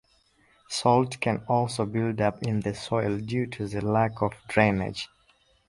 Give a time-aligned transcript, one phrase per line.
[0.67, 5.07] Salts can also build up in the soil due to the lack of drainage.